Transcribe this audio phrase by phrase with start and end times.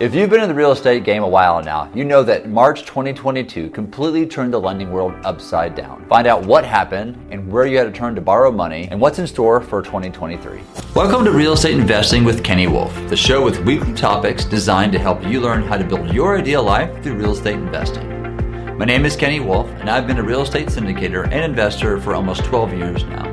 [0.00, 2.86] If you've been in the real estate game a while now, you know that March
[2.86, 6.06] 2022 completely turned the lending world upside down.
[6.08, 9.18] Find out what happened and where you had to turn to borrow money and what's
[9.18, 10.62] in store for 2023.
[10.94, 14.98] Welcome to Real Estate Investing with Kenny Wolfe, the show with weekly topics designed to
[14.98, 18.78] help you learn how to build your ideal life through real estate investing.
[18.78, 22.14] My name is Kenny Wolfe, and I've been a real estate syndicator and investor for
[22.14, 23.26] almost 12 years now.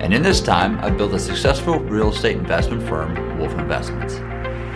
[0.00, 4.20] And in this time, I've built a successful real estate investment firm, Wolfe Investments.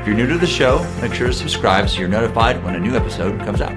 [0.05, 2.79] If you're new to the show, make sure to subscribe so you're notified when a
[2.79, 3.75] new episode comes out.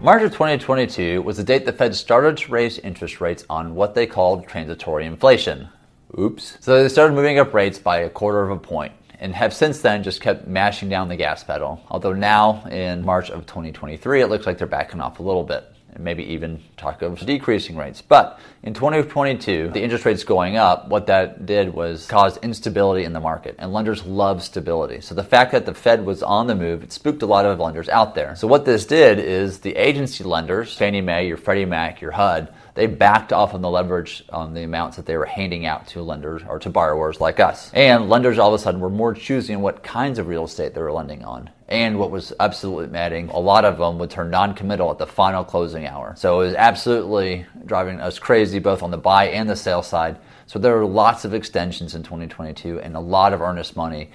[0.00, 3.96] March of 2022 was the date the Fed started to raise interest rates on what
[3.96, 5.68] they called transitory inflation.
[6.16, 6.56] Oops.
[6.60, 9.80] So they started moving up rates by a quarter of a point and have since
[9.80, 11.84] then just kept mashing down the gas pedal.
[11.88, 15.64] Although now in March of 2023, it looks like they're backing off a little bit
[15.94, 18.02] and maybe even talk of decreasing rates.
[18.02, 23.12] But in 2022, the interest rates going up, what that did was cause instability in
[23.12, 25.00] the market, and lenders love stability.
[25.00, 27.58] So the fact that the Fed was on the move, it spooked a lot of
[27.58, 28.36] lenders out there.
[28.36, 32.52] So what this did is the agency lenders, Fannie Mae, your Freddie Mac, your HUD,
[32.74, 36.02] they backed off on the leverage on the amounts that they were handing out to
[36.02, 37.70] lenders or to borrowers like us.
[37.74, 40.80] And lenders all of a sudden were more choosing what kinds of real estate they
[40.80, 41.50] were lending on.
[41.70, 45.06] And what was absolutely maddening, a lot of them would turn non committal at the
[45.06, 46.14] final closing hour.
[46.16, 50.18] So it was absolutely driving us crazy both on the buy and the sale side.
[50.50, 54.10] So there are lots of extensions in 2022 and a lot of earnest money,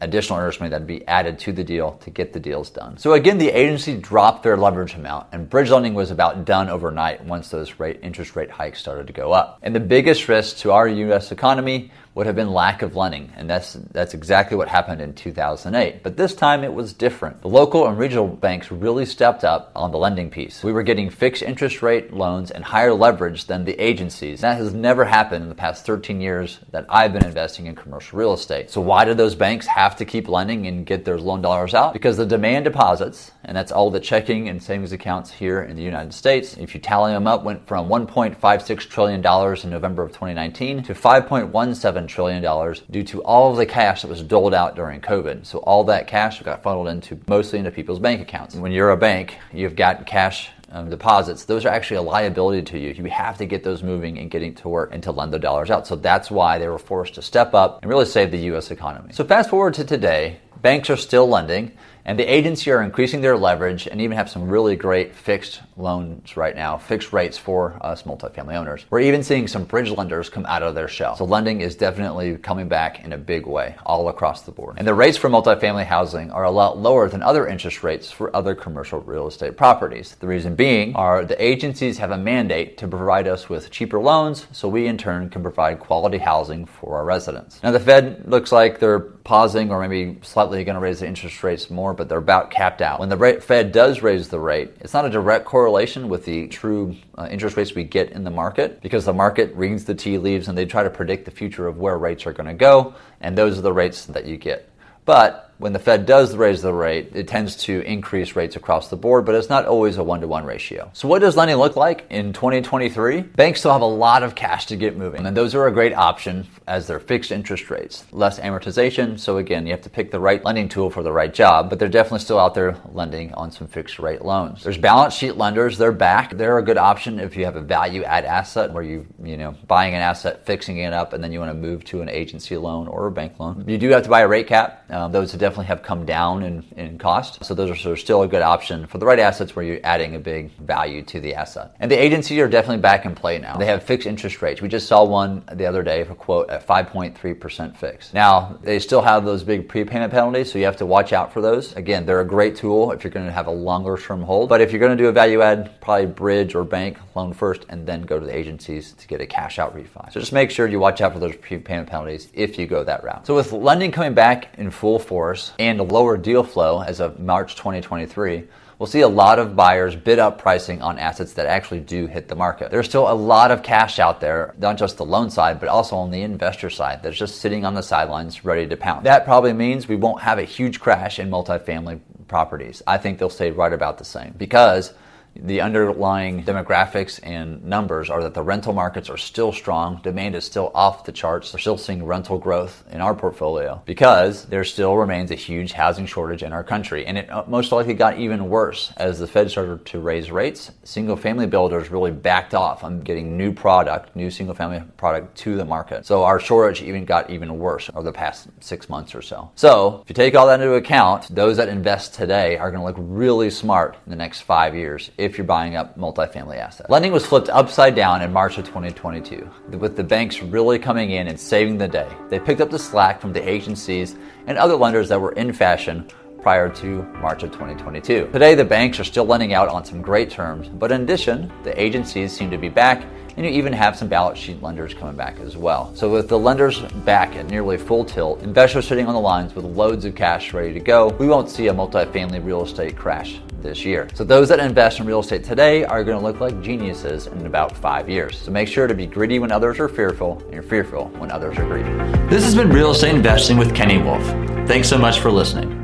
[0.00, 2.98] additional earnest money that would be added to the deal to get the deals done.
[2.98, 7.24] So again, the agency dropped their leverage amount and bridge lending was about done overnight
[7.24, 9.60] once those rate, interest rate hikes started to go up.
[9.62, 13.48] And the biggest risk to our US economy would have been lack of lending, and
[13.48, 16.02] that's that's exactly what happened in 2008.
[16.02, 17.42] But this time it was different.
[17.42, 20.64] The local and regional banks really stepped up on the lending piece.
[20.64, 24.40] We were getting fixed interest rate loans and higher leverage than the agencies.
[24.40, 28.18] That has never happened in the past 13 years that I've been investing in commercial
[28.18, 28.70] real estate.
[28.70, 31.92] So why did those banks have to keep lending and get their loan dollars out?
[31.92, 35.82] Because the demand deposits, and that's all the checking and savings accounts here in the
[35.82, 40.10] United States, if you tally them up, went from 1.56 trillion dollars in November of
[40.10, 44.74] 2019 to 5.17 trillion dollars due to all of the cash that was doled out
[44.74, 45.46] during COVID.
[45.46, 48.54] So all that cash got funneled into mostly into people's bank accounts.
[48.54, 52.78] When you're a bank, you've got cash um, deposits, those are actually a liability to
[52.78, 52.90] you.
[52.90, 55.70] You have to get those moving and getting to work and to lend the dollars
[55.70, 55.86] out.
[55.86, 58.70] So that's why they were forced to step up and really save the U.S.
[58.70, 59.12] economy.
[59.12, 61.72] So fast forward to today, banks are still lending.
[62.06, 66.36] And the agency are increasing their leverage and even have some really great fixed loans
[66.36, 68.86] right now, fixed rates for us multifamily owners.
[68.90, 71.16] We're even seeing some bridge lenders come out of their shell.
[71.16, 74.76] So lending is definitely coming back in a big way all across the board.
[74.78, 78.34] And the rates for multifamily housing are a lot lower than other interest rates for
[78.36, 80.14] other commercial real estate properties.
[80.20, 84.46] The reason being are the agencies have a mandate to provide us with cheaper loans
[84.52, 87.60] so we in turn can provide quality housing for our residents.
[87.64, 91.42] Now the Fed looks like they're pausing or maybe slightly going to raise the interest
[91.42, 93.00] rates more but they're about capped out.
[93.00, 96.96] When the Fed does raise the rate, it's not a direct correlation with the true
[97.16, 100.48] uh, interest rates we get in the market because the market reads the tea leaves
[100.48, 103.36] and they try to predict the future of where rates are going to go, and
[103.36, 104.68] those are the rates that you get.
[105.04, 108.96] But when the Fed does raise the rate, it tends to increase rates across the
[108.96, 110.90] board, but it's not always a one to one ratio.
[110.92, 113.22] So, what does lending look like in 2023?
[113.22, 115.94] Banks still have a lot of cash to get moving, and those are a great
[115.94, 119.18] option as they're fixed interest rates, less amortization.
[119.18, 121.78] So, again, you have to pick the right lending tool for the right job, but
[121.78, 124.62] they're definitely still out there lending on some fixed rate loans.
[124.62, 126.36] There's balance sheet lenders, they're back.
[126.36, 129.54] They're a good option if you have a value add asset where you, you know,
[129.66, 132.56] buying an asset, fixing it up, and then you want to move to an agency
[132.56, 133.64] loan or a bank loan.
[133.66, 134.84] You do have to buy a rate cap.
[134.90, 137.44] Um, those definitely have come down in, in cost.
[137.44, 139.78] So those are sort of still a good option for the right assets where you're
[139.84, 141.76] adding a big value to the asset.
[141.78, 143.56] And the agencies are definitely back in play now.
[143.56, 144.60] They have fixed interest rates.
[144.60, 148.12] We just saw one the other day for quote at 5.3% fixed.
[148.12, 151.40] Now, they still have those big prepayment penalties, so you have to watch out for
[151.40, 151.76] those.
[151.76, 154.48] Again, they're a great tool if you're going to have a longer term hold.
[154.48, 157.66] But if you're going to do a value add, probably bridge or bank loan first
[157.68, 160.12] and then go to the agencies to get a cash out refi.
[160.12, 163.04] So just make sure you watch out for those prepayment penalties if you go that
[163.04, 163.26] route.
[163.26, 167.18] So with lending coming back in full force and and lower deal flow as of
[167.18, 168.44] March 2023,
[168.78, 172.28] we'll see a lot of buyers bid up pricing on assets that actually do hit
[172.28, 172.70] the market.
[172.70, 175.96] There's still a lot of cash out there, not just the loan side, but also
[175.96, 179.04] on the investor side that's just sitting on the sidelines ready to pounce.
[179.04, 182.82] That probably means we won't have a huge crash in multifamily properties.
[182.86, 184.94] I think they'll stay right about the same because
[185.42, 190.00] the underlying demographics and numbers are that the rental markets are still strong.
[190.02, 191.52] Demand is still off the charts.
[191.52, 196.06] We're still seeing rental growth in our portfolio because there still remains a huge housing
[196.06, 197.06] shortage in our country.
[197.06, 200.70] And it uh, most likely got even worse as the Fed started to raise rates.
[200.84, 205.56] Single family builders really backed off on getting new product, new single family product to
[205.56, 206.06] the market.
[206.06, 209.50] So our shortage even got even worse over the past six months or so.
[209.54, 212.86] So if you take all that into account, those that invest today are going to
[212.86, 216.88] look really smart in the next five years if you're buying up multifamily assets.
[216.88, 219.46] Lending was flipped upside down in March of 2022,
[219.78, 222.08] with the banks really coming in and saving the day.
[222.30, 226.08] They picked up the slack from the agencies and other lenders that were in fashion
[226.40, 228.30] prior to March of 2022.
[228.32, 231.78] Today, the banks are still lending out on some great terms, but in addition, the
[231.78, 233.04] agencies seem to be back
[233.36, 235.94] and you even have some balance sheet lenders coming back as well.
[235.94, 239.64] So with the lenders back at nearly full tilt, investors sitting on the lines with
[239.64, 243.84] loads of cash ready to go, we won't see a multifamily real estate crash this
[243.84, 244.08] year.
[244.14, 247.46] So those that invest in real estate today are going to look like geniuses in
[247.46, 248.38] about five years.
[248.38, 251.58] So make sure to be greedy when others are fearful, and you're fearful when others
[251.58, 251.90] are greedy.
[252.28, 254.26] This has been Real Estate Investing with Kenny Wolfe.
[254.68, 255.75] Thanks so much for listening.